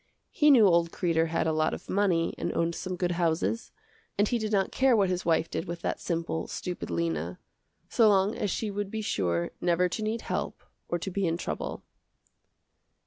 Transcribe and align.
He 0.31 0.49
knew 0.49 0.65
old 0.65 0.89
Kreder 0.89 1.27
had 1.27 1.45
a 1.45 1.53
lot 1.53 1.75
of 1.75 1.87
money 1.87 2.33
and 2.35 2.51
owned 2.55 2.73
some 2.73 2.95
good 2.95 3.11
houses, 3.11 3.71
and 4.17 4.27
he 4.27 4.39
did 4.39 4.51
not 4.51 4.71
care 4.71 4.95
what 4.97 5.09
his 5.11 5.25
wife 5.25 5.47
did 5.47 5.65
with 5.65 5.81
that 5.83 5.99
simple, 5.99 6.47
stupid 6.47 6.89
Lena, 6.89 7.37
so 7.87 8.09
long 8.09 8.35
as 8.35 8.49
she 8.49 8.71
would 8.71 8.89
be 8.89 9.03
sure 9.03 9.51
never 9.61 9.87
to 9.89 10.01
need 10.01 10.21
help 10.21 10.63
or 10.89 10.97
to 10.97 11.11
be 11.11 11.27
in 11.27 11.37
trouble. 11.37 11.83